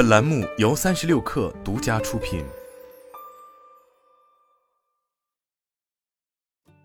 [0.00, 2.42] 本栏目由三十六氪独家出品。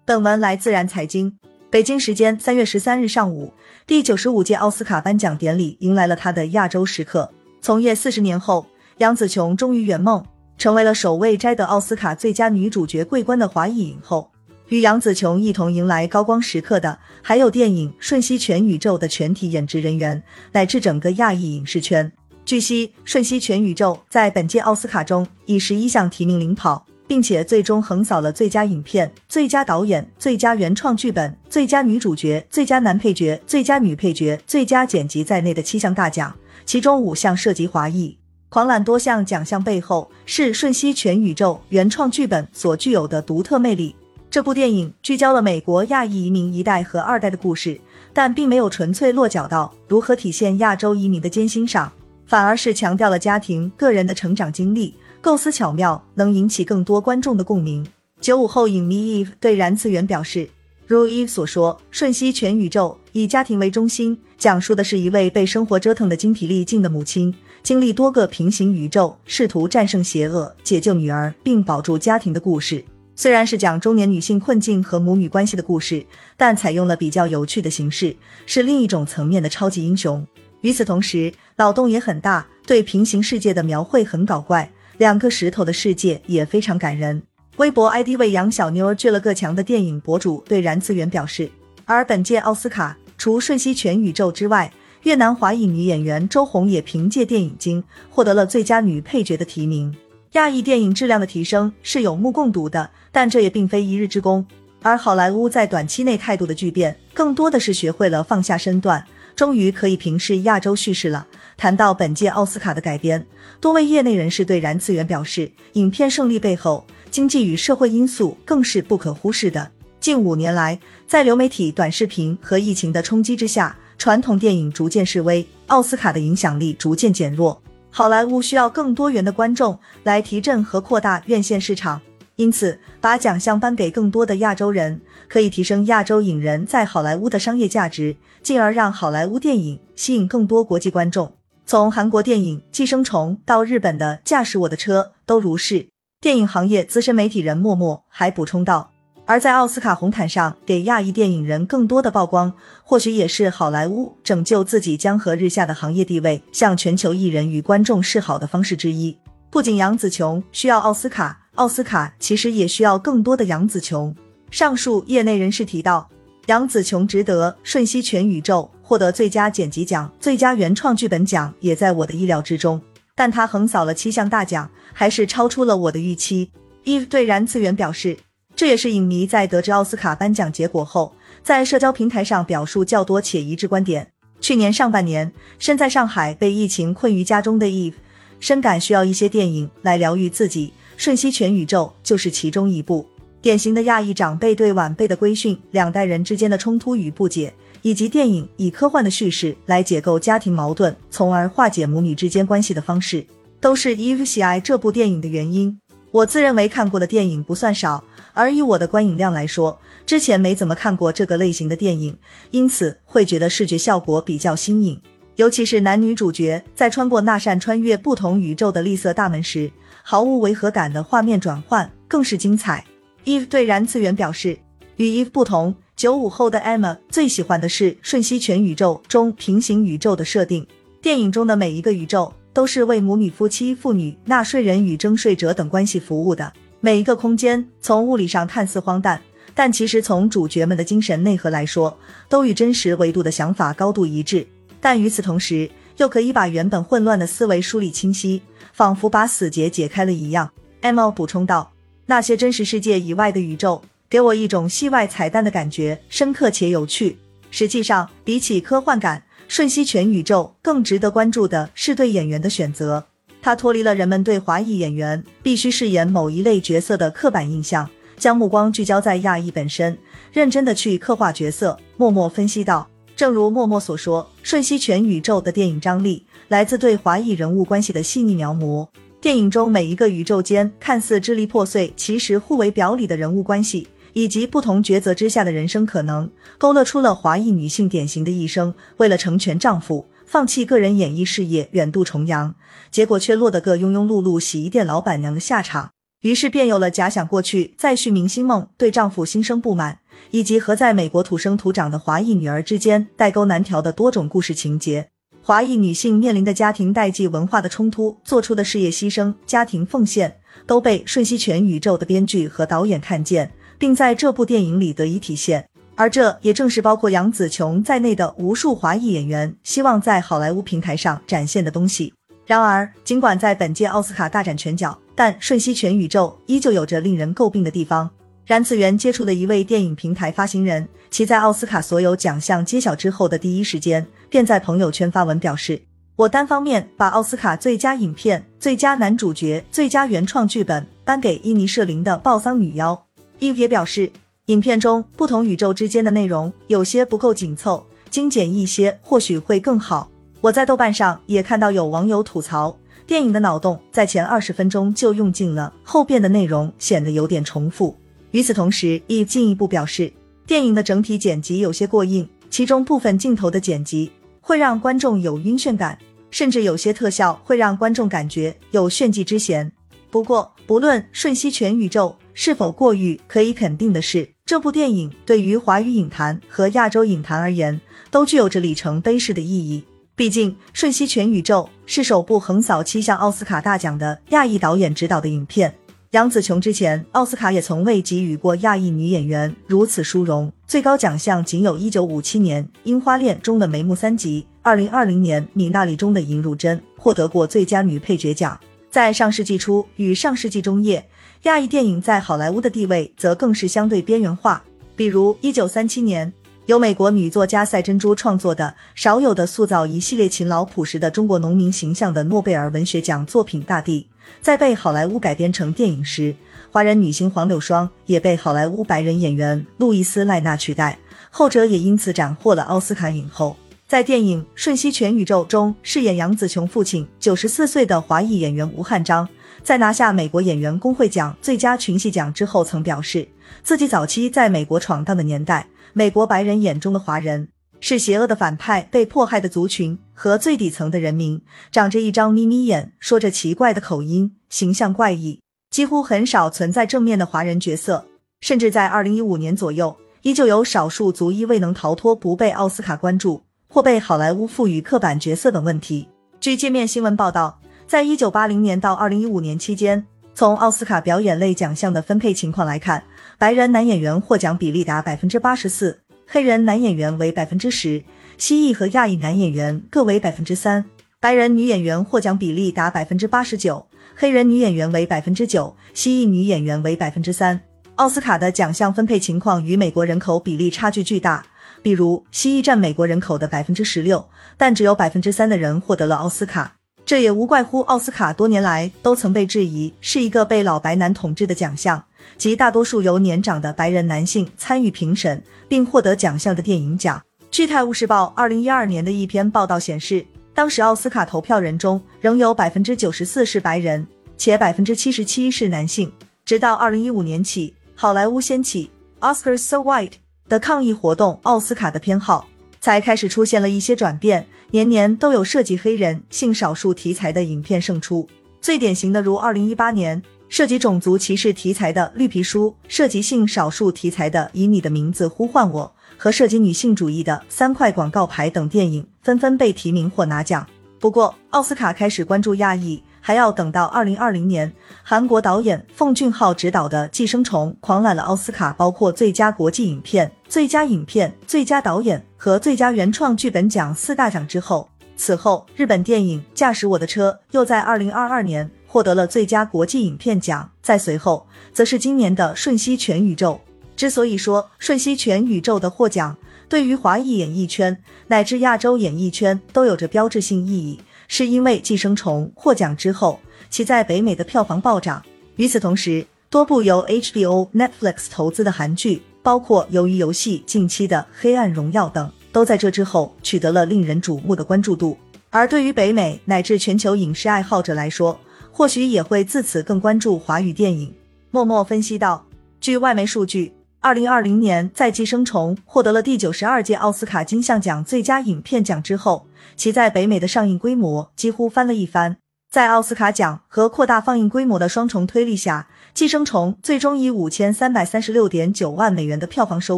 [0.04, 1.40] 本文来自然财经。
[1.70, 3.54] 北京时间三月十三日上午，
[3.88, 7.32] 第九十五届奥斯卡颁奖典礼迎来了它的亚洲时刻。
[7.62, 10.22] 从业四十年后，杨紫琼终于圆梦，
[10.58, 14.30] 成为了首位摘得奥斯卡最佳女主角桂冠的华裔影后。
[14.68, 20.22] 与杨紫琼一同迎来高光时刻的，还有电影《瞬息全宇宙》的全体演职人员，
[20.52, 22.12] 乃至整个亚裔影视圈。
[22.46, 36.36] 据悉，《瞬息全宇宙》在本届奥斯卡中以十一项提名领跑，并且最终横扫了最佳影片、最佳导演、最佳原创剧本、最佳女主角、最佳男配角、最佳女配角、最佳剪辑在内的七项大奖，
[36.68, 38.16] 其中五项涉及华裔。
[38.50, 43.96] 狂揽多项奖项背后，是《瞬息全宇宙》原创剧本所具有的独特魅力。
[44.30, 47.82] 这部电影聚焦了美国亚裔移民一代和二代的故事，
[48.14, 51.92] 但并没有纯粹落脚到如何体现亚洲移民的艰辛上，
[52.26, 57.86] 反而是强调了家庭、个人的成长经历，构思巧妙，能引起更多观众的共鸣。
[58.20, 60.50] 九五后影迷 Eve 对燃次元表示，
[60.88, 72.84] 如 Eve 所说，《瞬息全宇宙》以家庭为中心，讲述的是一位被生活折腾的精疲力尽的母亲，经历多个平行宇宙，试图战胜邪恶、解救女儿并保住家庭的故事。
[73.16, 76.06] 虽然是讲中年女性困境和母女关系的故事，
[76.36, 80.26] 但采用了比较有趣的形式，是另一种层面的超级英雄。
[80.66, 84.68] 与此同时，脑洞也很大，对平行世界的描绘很搞怪。
[84.98, 87.22] 两个石头的世界也非常感人。
[87.58, 91.52] 微博 ID 为杨小妞倔了个强的电影博主对燃次元表示，
[91.86, 99.96] 而本届奥斯卡除《瞬息全宇宙》之外，越南华裔女演员周红也凭借电影《金》获得了最佳女配角的提名。
[100.32, 104.44] 亚裔电影质量的提升是有目共睹的，但这也并非一日之功。
[104.82, 109.04] 而好莱坞在短期内态度的巨变，更多的是学会了放下身段，
[109.36, 111.28] 终于可以平视亚洲叙事了。
[111.58, 113.26] 谈到本届奥斯卡的改编，
[113.60, 119.72] 多位业内人士对燃次元表示，影片胜利背后，经济与社会因素更是不可忽视的。
[120.00, 127.62] 近五年来，在流媒体、短视频和疫情的冲击之下，传统电影逐渐式微，奥斯卡的影响力逐渐减弱。
[127.90, 132.02] 好莱坞需要更多元的观众来提振和扩大院线市场，
[132.36, 141.34] 因此把奖项颁给更多的亚洲人，可以提升亚洲影人在好莱坞的商业价值，进而让好莱坞电影吸引更多国际观众。
[141.66, 145.88] 从韩国电影《寄生虫》到日本的《驾驶我的车》都如是。
[146.22, 148.92] 电影行业资深媒体人默默还补充道。
[149.28, 152.54] 而在奥斯卡红毯上给亚裔电影人更多的曝光，
[152.84, 159.18] 或许也是好莱坞拯救自己江河日下的行业地位，向全球艺人与观众示好的方式之一。
[159.50, 164.16] 不仅杨紫琼需要奥斯卡，奥斯卡其实也需要更多的杨紫琼。
[164.52, 166.10] 上述业内人士提到，
[166.46, 172.82] 杨紫琼值得《瞬息全宇宙》获得最佳剪辑奖、最佳原创剧本奖，也在我的意料之中。
[173.16, 176.52] 但她横扫了七项大奖，还是超出了我的预期。
[176.84, 178.18] Eve 对燃次元表示。
[178.58, 181.14] 这也是影迷在得知奥斯卡颁奖结果后，
[181.44, 184.14] 在社交平台上表述较多且一致观点。
[184.40, 187.96] 去年上半年，身在上海被疫情困于家中的 Eve，
[188.40, 190.68] 深感需要一些电影来疗愈自己，
[190.98, 193.06] 《瞬息全宇宙》就是其中一部。
[193.42, 203.26] 典型的亚裔长辈对晚辈的规训，两代人之间的冲突与不解，以及电影以科幻的叙事来解构家庭矛盾，从而化解母女之间关系的方式，
[203.60, 205.80] 都是 Eve 喜爱这部电影的原因。
[206.10, 208.04] 我自认为看过的电影不算少。
[208.34, 212.18] 而以我的观影量来说，之前没怎么看过这个类型的电影，
[212.52, 215.00] 因此会觉得视觉效果比较新颖。
[215.36, 219.72] 尤其是男女主角在穿过那扇穿越不同宇宙的绿色大门时，
[220.08, 222.86] 毫无违和感的画面转换更是精彩。
[223.24, 224.56] Eve 对燃次元表示，
[224.98, 230.68] 与 Eve 不同，九五后的 Emma 最喜欢的是《瞬息全宇宙》中平行宇宙的设定。
[231.02, 236.54] 电影中的每一个宇宙都是为母女、夫妻、妇女、纳税人与征税者等关系服务的。
[236.82, 239.20] 每一个空间从物理上看似荒诞，
[239.56, 241.98] 但其实从主角们的精神内核来说，
[242.30, 244.46] 都与真实维度的想法高度一致。
[244.80, 245.68] 但与此同时，
[245.98, 248.40] 又可以把原本混乱的思维梳理清晰，
[248.76, 250.52] 仿佛把死结解开了一样。
[250.82, 251.72] M 补充道
[252.08, 257.18] ：“那些真实世界以外的宇宙，给我一种戏外彩蛋的感觉，深刻且有趣。
[257.50, 263.06] 实际上，比起科幻感，《瞬息全宇宙》更值得关注的是对演员的选择。”
[263.42, 269.98] 他脱离了人们对华裔演员必须饰演某一类角色的刻板印象，将目光聚焦在亚裔本身，
[270.34, 271.80] 认真的去刻画角色。
[271.96, 278.88] 默默分析道：“正如默默所说，《瞬息全宇宙》的电影张力来自对华裔人物关系的细腻描摹。
[279.20, 292.54] 电影中每一个宇宙间看似支离破碎，其实互为表里的人物关系，以及不同抉择之下的人生可能，勾勒出了华裔女性典型的一生：为了成全丈夫，放弃个人演艺事业，远渡重洋，
[292.92, 295.90] 结果却落得个庸庸碌碌洗衣店老板娘的下场。
[296.22, 300.00] 于是便有了假想过去再续明星梦，对丈夫心生不满，
[300.30, 305.10] 以及和在美国土生土长的华裔女儿之间代沟难调的多种故事情节。
[305.48, 315.70] 华裔女性面临的家庭代际文化的冲突，做出的事业牺牲、家庭奉献，都被《瞬息全宇宙》的编剧和导演看见，并在这部电影里得以体现。
[315.94, 322.12] 而这也正是包括杨紫琼在内的无数华裔演员希望在好莱坞平台上展现的东西。
[322.48, 328.10] 然而，尽管在本届奥斯卡大展拳脚，但《瞬息全宇宙》依旧有着令人诟病的地方。
[328.46, 335.82] 冉子元接触的一位电影平台发行人，其在奥斯卡所有奖项揭晓之后的第一时间，便在朋友圈发文表示
[336.16, 342.94] ：“我单方面把奥斯卡最佳影片、最佳男主角、最佳原创剧本颁给伊尼舍林的《暴桑女妖》。”
[343.40, 344.12] 伊也表示，
[344.46, 350.08] 影片中不同宇宙之间的内容有些不够紧凑，精简一些或许会更好。
[350.42, 352.78] 我在豆瓣上也看到有网友吐槽，
[353.08, 357.98] 电影的脑洞在前二十分钟就用尽了，后边的内容显得有点重复。
[358.36, 360.12] 与此同时，亦进一步表示，
[360.46, 364.12] 电影的整体剪辑有些过硬，其中部分镜头的剪辑
[364.42, 365.98] 会让观众有晕眩感，
[366.32, 369.72] 甚至有些特效会让观众感觉有炫技之嫌。
[370.12, 377.80] 不过，不论《瞬息全宇宙》是否过誉，可以肯定的是，这部电影对于华语影坛和亚洲影坛而言，
[378.12, 379.82] 都具有着里程碑式的意义。
[380.14, 385.74] 毕竟，《瞬息全宇宙》是首部横扫七项奥斯卡大奖的亚裔导演执导的影片。
[386.16, 398.58] 杨紫琼之前，奥斯卡也从未给予过亚裔女演员如此殊荣，最高奖项仅有一九五七年《樱花恋》中的梅木三吉，二零二零年《米娜里》中的尹汝贞获得过最佳女配角奖。
[398.90, 401.06] 在上世纪初与上世纪中叶，
[401.44, 404.64] 亚裔电影在好莱坞的地位则更是相对边缘化，
[404.96, 406.32] 比如一九三七年。
[406.68, 414.08] 由美国女作家赛珍珠创作的少有的塑造一系列勤劳朴实的中国农民形象的诺贝尔文学奖作品《大地》，
[414.42, 416.36] 在被好莱坞改编成电影时，
[416.72, 420.98] 华人女星黄柳霜也被好莱坞白人演员路易斯赖娜取代，
[421.30, 423.56] 后者也因此斩获了奥斯卡影后。
[423.88, 429.30] 在电影《瞬息全宇宙》中饰演杨紫琼父亲九十四岁的华裔演员吴汉章，
[429.64, 433.28] 在拿下美国演员工会奖最佳群戏奖之后，曾表示
[433.62, 435.68] 自己早期在美国闯荡的年代。
[435.94, 437.48] 美国白人眼中的华人
[437.80, 441.42] 是邪恶的反派，被迫害的族群和最底层的人民，
[441.72, 448.06] 长着一张眯眯眼，说着奇怪的口音，形象怪异，几乎很少存在正面的华人角色。
[448.42, 456.08] 甚至在二零一五年左右，依旧有少数族裔未能逃脱不被奥斯卡关注或被好莱坞赋予刻板角色等问题。
[456.40, 463.04] 据界面新闻报道，在一九八零年到二零一五年期间，从奥斯卡表演类奖项的分配情况来看。
[463.38, 468.02] 白人男演员获奖比例达百分之八十四，黑人男演员为百分之十，
[468.38, 470.86] 蜥蜴和亚裔男演员各为百分之三。
[471.20, 477.60] 白人女演员获奖比例达百分之八十九，黑人女演员为百分之九，蜥蜴女演员为百分之三。
[477.96, 481.46] 奥斯卡的奖项分配情况与美国人口比例差距巨大，
[481.82, 484.28] 比如蜥蜴占美国人口的百分之十六，
[484.58, 486.76] 但只有百分之三的人获得了奥斯卡。
[487.06, 492.04] 这也无怪乎奥斯卡多年来都曾被质疑是一个被老白男统治的奖项。
[492.38, 497.22] 及大多数由年长的白人男性参与评审并获得奖项的电影奖。
[497.56, 504.06] 据《泰晤士报》二零一二年的一篇报道显示，当时奥斯卡投票人中仍有百分之九十四是白人，
[504.36, 506.12] 且百分之七十七是男性。
[506.44, 510.16] 直到二零一五年起，好莱坞掀起 “Oscars So White”
[510.50, 512.46] 的抗议活动，奥斯卡的偏好
[512.82, 518.28] 才开始出现了一些转变，年年都有涉及黑人、性少数题材的影片胜出。
[518.60, 520.22] 最典型的如二零一八年。
[520.48, 530.66] 涉及种族歧视题材的《绿皮书》，涉及性少数题材的《以你的名字呼唤我》和涉及女性主义的《三块广告牌》等电影纷纷被提名或拿奖。
[531.00, 534.72] 不过，奥斯卡开始关注亚裔，还要等到二零二零年，
[535.04, 544.90] 韩国导演奉俊昊执导的《寄生虫》狂揽了奥斯卡包括最佳国际影片、最佳影片、最佳导演和最佳原创剧本奖四大奖之后。
[545.18, 548.70] 此后，日本电影《驾驶我的车》又在二零二二年。
[548.88, 553.60] 获得了最佳国际影片奖，再随后则是今年的《瞬息全宇宙》。
[553.96, 556.38] 之所以说《瞬息全宇宙》的获奖
[556.68, 557.98] 对于华裔演艺圈
[558.28, 565.24] 乃至亚洲演艺圈都有着标志性意义，是因为《寄生虫》获奖之后，其在北美的票房暴涨。
[565.56, 575.18] 与此同时，多部由 HBO、Netflix 投资的韩剧，包括《鱿鱼游戏》近期的《黑暗荣耀》等，都在这之后取得了令人瞩目的关注度。
[575.50, 578.38] 而对于北美乃至全球影视爱好者来说，
[578.72, 581.14] 或许也会自此更关注华语电影。
[581.52, 582.46] 默默分析道：
[582.82, 583.72] 据外媒数据，
[584.06, 592.38] 二零二零年在《寄生虫》获得了第九十二届奥斯卡金像奖最佳影片奖之后，其在北美的上映规模几乎翻了一番。
[592.70, 599.98] 在奥斯卡奖和扩大放映规模的双重推力下，《寄生虫》最终以五千三百三十六点九万美元的票房收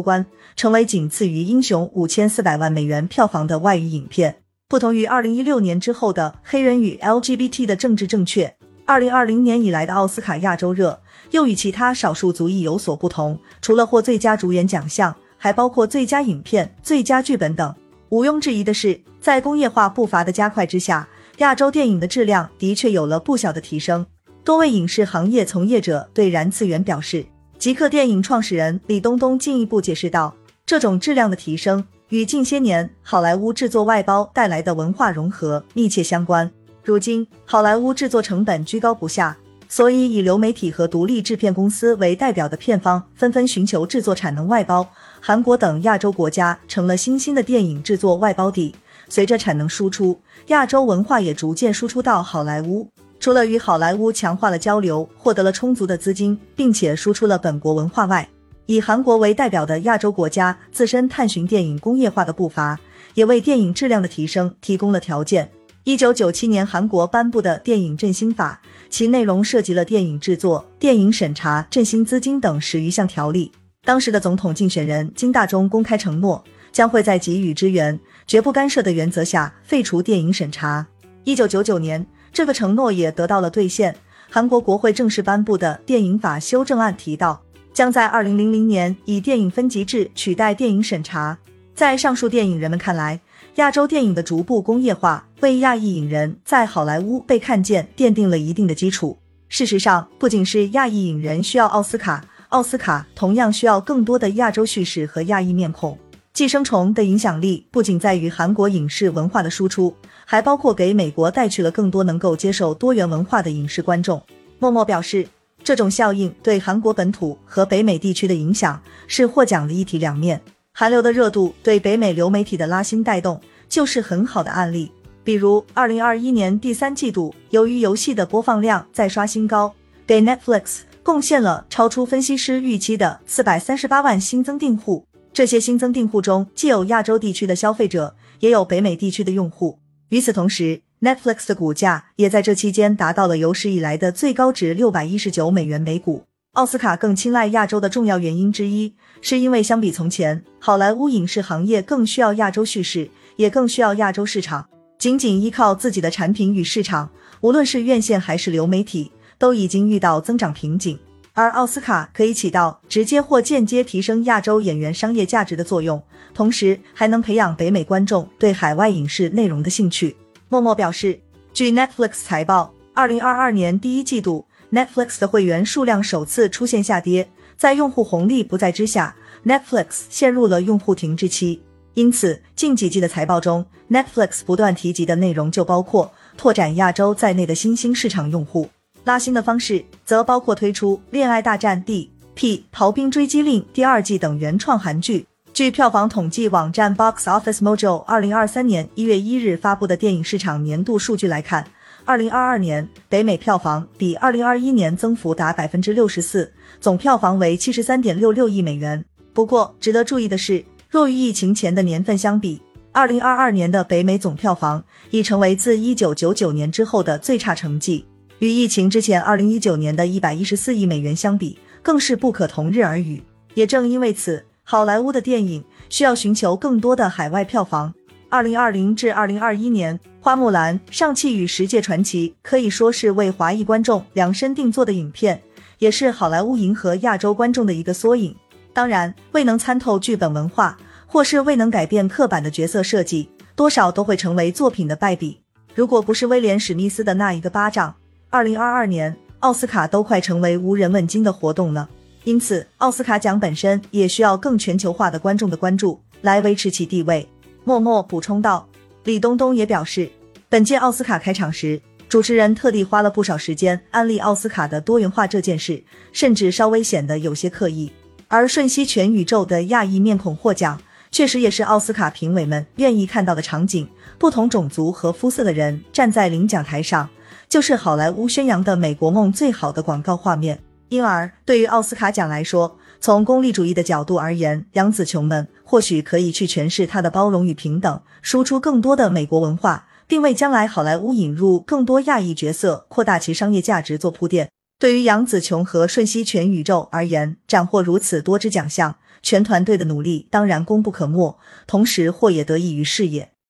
[0.00, 0.24] 官，
[0.56, 4.36] 成为仅次于《英雄》五千四百万美元票房的外语影片。
[4.70, 13.38] 不同于二零一六年之后的黑人与 LGBT 的政治正确，二零二零年以来的奥斯卡亚洲热又与其他少数族裔有所不同。
[13.60, 17.74] 除了获最佳主演奖项，还包括最佳影片、最佳剧本等。
[18.10, 21.08] 毋庸置疑的是，在工业化步伐的加快之下。
[21.38, 24.04] 亚洲电影的质量的确有了不小的提升。
[24.42, 27.24] 多位影视行业从业者对燃次元表示，
[27.58, 30.34] 极客电影创始人李东东进一步解释道
[30.66, 36.50] ：“这种质量的提升与近些年好莱坞制作外包带来的文化融合密切相关。
[36.82, 39.36] 如今，好莱坞制作成本居高不下，
[39.68, 44.88] 所以以流媒体和独立制片公司为代表的片方纷纷寻求制作产能外包。
[45.20, 48.74] 韩国等亚洲国家成了新兴的电影制作外包地。”
[49.10, 52.86] 随着产能输出，亚洲文化也逐渐输出到好莱坞。
[53.18, 58.28] 除了与好莱坞强化了交流，获得了充足的资金，并且输出了本国文化外，
[58.66, 62.78] 以韩国为代表的亚洲国家自身探寻电影工业化的步伐，
[63.14, 65.50] 也为电影质量的提升提供了条件。
[65.88, 73.50] 一九九七年，韩国颁布的电影振兴法，其内容涉及了电影制作、电影审查、振兴资金等十余项条例。
[73.86, 76.44] 当时的总统竞选人金大中公开承诺。
[76.70, 80.86] 将会在给予支援、绝不干涉的原则下废除电影审查。
[81.24, 83.96] 一九九九年，这个承诺也得到了兑现。
[84.28, 87.42] 韩国国会正式颁布的电影法修正案提到，
[87.72, 91.38] 将在二零零零年以电影分级制取代电影审查。
[91.74, 93.20] 在上述电影人们看来，
[93.54, 99.16] 亚洲电影的逐步工业化为亚裔影人在好莱坞被看见奠定了一定的基础。
[99.48, 105.96] 事实上，不仅是亚裔影人需要奥斯卡，奥斯卡同样需要更多的亚洲叙事和亚裔面孔。
[106.32, 114.20] 寄生虫的影响力不仅在于韩国影视文化的输出，还包括给美国带去了更多能够接受多元文化的影视观众。
[114.58, 115.26] 默默表示，
[115.62, 120.40] 这种效应对韩国本土和北美地区的影响是获奖的一体两面。
[120.72, 124.92] 韩流的热度对北美流媒体的拉新带动就是很好的案例。
[125.28, 129.74] 比如，二零二一年第三季度，由于游戏的播放量再刷新高，
[130.06, 135.04] 给 Netflix 贡献了超出分析师预期的四百三十八万新增订户。
[135.34, 139.78] 这些新增订户中，既有亚洲地区的消费者，也有北美地区的用户。
[140.08, 146.24] 与此同时，Netflix 的股价也在这期间达到了有史以来的最高值六百一十九美元每股。
[146.54, 154.66] 奥斯卡更青睐亚洲的重要原因之一，是因为相比从前，好莱坞影视行业更需要亚洲叙事，也更需要亚洲市场。
[154.98, 157.08] 仅仅依靠自己的产品与市场，
[157.40, 160.98] 无论是院线还是流媒体，都已经遇到增长瓶颈。
[161.34, 166.02] 而奥斯卡可以起到直接或间接提升亚洲演员商业价值的作用，
[166.34, 170.16] 同时还能培养北美观众对海外影视内容的兴趣。
[170.48, 171.20] 默默表示，
[171.52, 179.14] 据 Netflix 财报，二零二二年第一季度 Netflix 的会员数量首次出现下跌，在用户红利不在之下
[179.46, 181.62] ，Netflix 陷入了用户停滞期。
[181.94, 188.68] 因此，近几季的财报中，Netflix 不断提及的内容就包括拓展亚洲在内的新兴市场用户。
[189.04, 195.26] 拉新的方式则包括推出《恋爱大战 D P 逃兵追击令》第二季等原创韩剧。
[195.52, 201.66] 据票房统计网站 Box Office Mojo 二零二三年一月一日发布的电影市场年度数据来看，
[202.04, 209.04] 二零二二年北美票房比二零二一年增幅达百分之六十四，总票房为七十三点六六亿美元。
[209.32, 218.06] 不过，值得注意的是，若与疫情前的年份相比，二零二二年的北美总票房已成为自一九九九年之后的最差成绩。
[218.38, 223.22] 与疫情之前二零一九年的一百一十四亿美元相比，更是不可同日而语。
[223.52, 227.92] 也正因为此，好莱坞的电影需要寻求更多的海外票房。
[228.30, 235.42] 二零二零至二零二一年，《花木兰》《上汽与十界传奇》可以说是为华裔观众量身定做的影片，
[235.80, 238.34] 也是好莱坞迎合亚洲观众的一个缩影。
[238.72, 245.40] 当然，未能参透剧本文化，或是未能改变刻板的角色设计，多少都会成为作品的败笔。
[245.74, 247.94] 如果不是威廉·史密斯的那一个巴掌。
[248.30, 251.88] 二零二二年，奥斯卡都快成为无人问津的活动了，
[252.24, 257.26] 因此奥斯卡奖本身也需要更全球化的观众的关注来维持其地位。
[257.64, 258.68] 默默补充道。
[259.04, 260.10] 李东东也表示，
[260.50, 265.82] 本届奥斯卡开场时，主持人特地花了不少时间安利奥斯卡的多元化这件事，
[266.12, 267.90] 甚至稍微显得有些刻意。
[268.30, 270.80] 而瞬息全宇宙的亚裔面孔获奖，
[271.10, 273.88] 确实也是奥斯卡评委们愿意看到的场景。
[274.18, 277.08] 不同种族和肤色的人站在领奖台上。
[277.48, 280.60] 就是好莱坞宣扬的美国梦最好的广告画面。
[280.90, 294.50] 因而，对于奥斯卡奖来说，从功利主义的角度而言，杨紫琼们或许可以去诠释她的包容与平等，输出更多的美国文化，并为将来好莱坞引入更多亚裔角色、扩大其商业价值做铺垫。
[294.78, 303.32] 对于杨紫琼和瞬息全宇宙而言，斩获如此多支奖项，全团队的努力当然功不可没，同时或也得益于事业。